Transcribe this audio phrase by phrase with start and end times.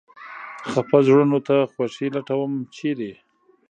[0.71, 3.11] خپه زړونو ته خوښي لټوم، چېرې؟